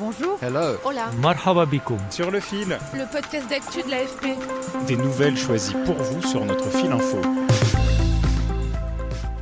[0.00, 0.38] Bonjour.
[0.40, 0.78] Hello.
[0.82, 1.10] Hola.
[1.20, 1.66] Marhaba
[2.08, 2.78] Sur le fil.
[2.94, 4.28] Le podcast d'actu de l'AFP.
[4.86, 7.18] Des nouvelles choisies pour vous sur notre fil info.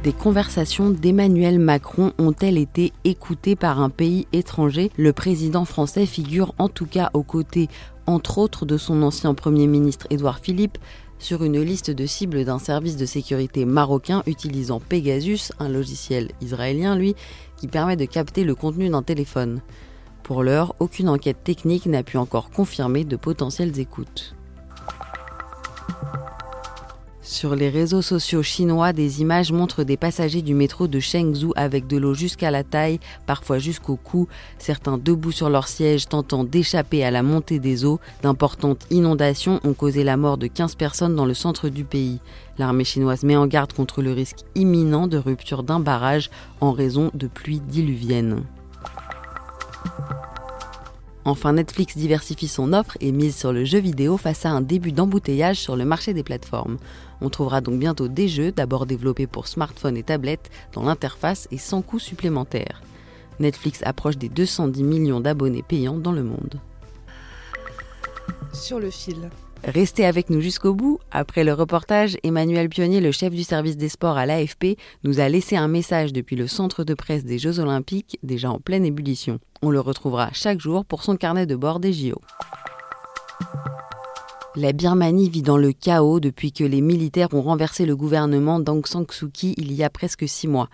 [0.03, 4.90] Des conversations d'Emmanuel Macron ont-elles été écoutées par un pays étranger?
[4.97, 7.69] Le président français figure en tout cas aux côtés,
[8.06, 10.79] entre autres, de son ancien Premier ministre Édouard Philippe,
[11.21, 16.97] sur une liste de cibles d'un service de sécurité marocain utilisant Pegasus, un logiciel israélien,
[16.97, 17.15] lui,
[17.56, 19.61] qui permet de capter le contenu d'un téléphone.
[20.28, 24.34] Pour l'heure, aucune enquête technique n'a pu encore confirmer de potentielles écoutes.
[27.23, 31.87] Sur les réseaux sociaux chinois, des images montrent des passagers du métro de Chengzhou avec
[31.87, 34.28] de l'eau jusqu'à la taille, parfois jusqu'au cou,
[34.59, 37.98] certains debout sur leur siège tentant d'échapper à la montée des eaux.
[38.20, 42.20] D'importantes inondations ont causé la mort de 15 personnes dans le centre du pays.
[42.59, 46.29] L'armée chinoise met en garde contre le risque imminent de rupture d'un barrage
[46.60, 48.45] en raison de pluies diluviennes.
[51.28, 54.93] Enfin, Netflix diversifie son offre et mise sur le jeu vidéo face à un début
[54.93, 56.79] d'embouteillage sur le marché des plateformes.
[57.21, 61.59] On trouvera donc bientôt des jeux, d'abord développés pour smartphones et tablettes, dans l'interface et
[61.59, 62.80] sans coût supplémentaire.
[63.40, 66.59] Netflix approche des 210 millions d'abonnés payants dans le monde.
[68.55, 69.29] Sur le fil.
[69.64, 70.98] Restez avec nous jusqu'au bout.
[71.11, 75.28] Après le reportage, Emmanuel Pionnier, le chef du service des sports à l'AFP, nous a
[75.28, 79.41] laissé un message depuis le centre de presse des Jeux Olympiques, déjà en pleine ébullition.
[79.62, 82.20] On le retrouvera chaque jour pour son carnet de bord des JO.
[84.56, 88.87] La Birmanie vit dans le chaos depuis que les militaires ont renversé le gouvernement d'Aung
[88.87, 90.69] San Suu Kyi il y a presque six mois.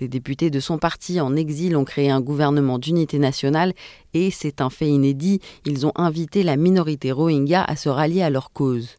[0.00, 3.74] Des députés de son parti en exil ont créé un gouvernement d'unité nationale
[4.14, 8.30] et, c'est un fait inédit, ils ont invité la minorité rohingya à se rallier à
[8.30, 8.96] leur cause.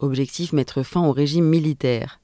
[0.00, 2.18] Objectif mettre fin au régime militaire.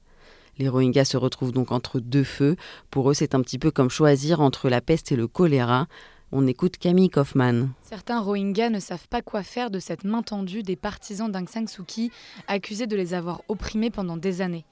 [0.57, 2.57] Les Rohingyas se retrouvent donc entre deux feux.
[2.91, 5.87] Pour eux, c'est un petit peu comme choisir entre la peste et le choléra.
[6.33, 7.69] On écoute Camille Kaufmann.
[7.81, 11.65] Certains Rohingyas ne savent pas quoi faire de cette main tendue des partisans d'Aung San
[11.65, 12.11] Suu Kyi,
[12.49, 14.65] accusés de les avoir opprimés pendant des années.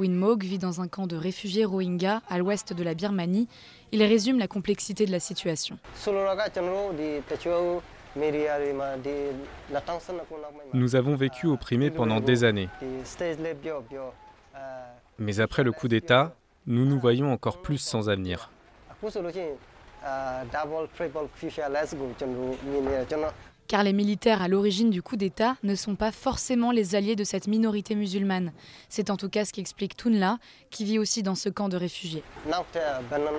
[0.00, 3.48] Winmog vit dans un camp de réfugiés Rohingyas à l'ouest de la Birmanie.
[3.92, 5.78] Il résume la complexité de la situation.
[10.72, 12.68] Nous avons vécu opprimés pendant des années.
[15.18, 16.34] Mais après le coup d'État,
[16.66, 18.50] nous nous voyons encore plus sans avenir.
[23.70, 27.22] Car les militaires à l'origine du coup d'État ne sont pas forcément les alliés de
[27.22, 28.50] cette minorité musulmane.
[28.88, 30.38] C'est en tout cas ce qu'explique Tunla,
[30.70, 32.24] qui vit aussi dans ce camp de réfugiés.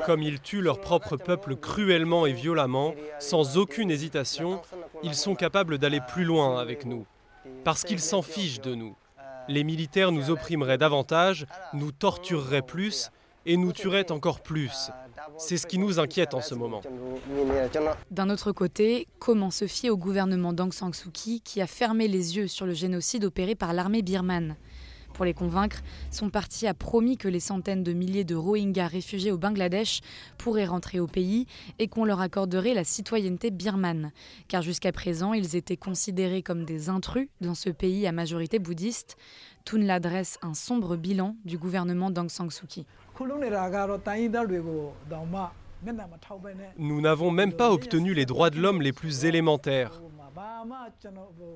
[0.06, 4.62] Comme ils tuent leur propre peuple cruellement et violemment, sans aucune hésitation,
[5.04, 7.06] ils sont capables d'aller plus loin avec nous.
[7.66, 8.96] Parce qu'ils s'en fichent de nous.
[9.50, 13.12] Les militaires nous opprimeraient davantage, nous tortureraient plus
[13.46, 14.92] et nous tueraient encore plus.
[15.38, 16.82] C'est ce qui nous inquiète en ce moment.
[18.12, 22.08] D'un autre côté, comment se fier au gouvernement d'Aung San Suu Kyi qui a fermé
[22.08, 24.56] les yeux sur le génocide opéré par l'armée birmane?
[25.12, 29.32] Pour les convaincre, son parti a promis que les centaines de milliers de Rohingyas réfugiés
[29.32, 30.02] au Bangladesh
[30.38, 31.46] pourraient rentrer au pays
[31.80, 34.12] et qu'on leur accorderait la citoyenneté birmane.
[34.48, 39.18] Car jusqu'à présent, ils étaient considérés comme des intrus dans ce pays à majorité bouddhiste.
[39.66, 42.86] Tunla dresse un sombre bilan du gouvernement d'Aung San Suu Kyi.
[46.78, 50.02] Nous n'avons même pas obtenu les droits de l'homme les plus élémentaires.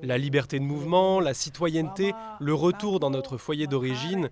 [0.02, 4.30] La liberté de mouvement, la citoyenneté, le retour dans notre foyer d'origine,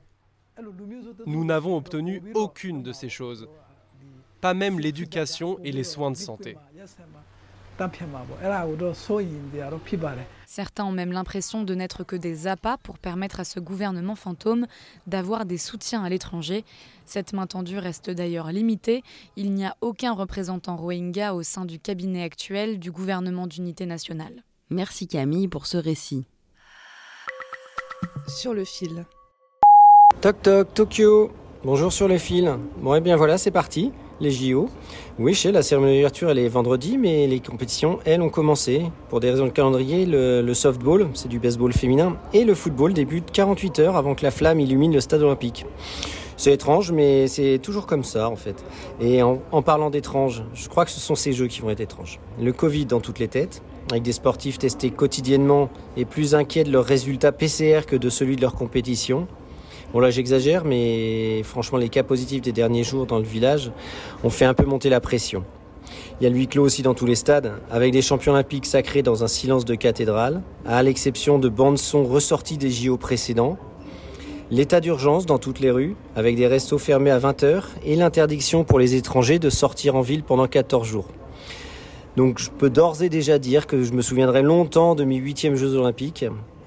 [1.26, 3.48] nous n'avons obtenu aucune de ces choses.
[4.40, 6.56] Pas même l'éducation et les soins de santé.
[10.46, 14.66] Certains ont même l'impression de n'être que des appâts pour permettre à ce gouvernement fantôme
[15.08, 16.64] d'avoir des soutiens à l'étranger.
[17.04, 19.02] Cette main tendue reste d'ailleurs limitée.
[19.36, 24.44] Il n'y a aucun représentant Rohingya au sein du cabinet actuel du gouvernement d'unité nationale.
[24.74, 26.24] Merci Camille pour ce récit.
[28.26, 29.06] Sur le fil.
[30.20, 31.30] Toc toc, Tokyo.
[31.64, 32.52] Bonjour sur le fil.
[32.82, 34.68] Bon, et bien voilà, c'est parti les JO.
[35.18, 38.82] Oui, chez la cérémonie d'ouverture, elle est vendredi, mais les compétitions, elles, ont commencé.
[39.08, 43.30] Pour des raisons de calendrier, le, softball, c'est du baseball féminin, et le football débute
[43.32, 45.66] 48 heures avant que la flamme illumine le stade olympique.
[46.36, 48.64] C'est étrange, mais c'est toujours comme ça, en fait.
[49.00, 52.18] Et en, parlant d'étrange, je crois que ce sont ces jeux qui vont être étranges.
[52.40, 56.72] Le Covid dans toutes les têtes, avec des sportifs testés quotidiennement et plus inquiets de
[56.72, 59.26] leurs résultats PCR que de celui de leur compétition.
[59.92, 63.70] Bon là j'exagère, mais franchement les cas positifs des derniers jours dans le village
[64.24, 65.44] ont fait un peu monter la pression.
[66.20, 68.66] Il y a le huis clos aussi dans tous les stades, avec des champions olympiques
[68.66, 73.56] sacrés dans un silence de cathédrale, à l'exception de bandes son ressorties des JO précédents.
[74.50, 78.78] L'état d'urgence dans toutes les rues, avec des restos fermés à 20h et l'interdiction pour
[78.78, 81.08] les étrangers de sortir en ville pendant 14 jours.
[82.16, 85.56] Donc je peux d'ores et déjà dire que je me souviendrai longtemps de mes huitièmes
[85.56, 86.26] Jeux olympiques.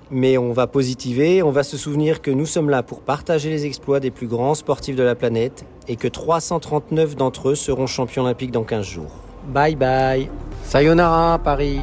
[0.10, 3.66] Mais on va positiver, on va se souvenir que nous sommes là pour partager les
[3.66, 8.24] exploits des plus grands sportifs de la planète et que 339 d'entre eux seront champions
[8.24, 9.12] olympiques dans 15 jours.
[9.50, 10.30] Bye bye.
[10.64, 11.82] Sayonara Paris.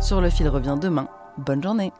[0.00, 1.08] Sur le fil revient demain.
[1.38, 1.92] Bonne journée.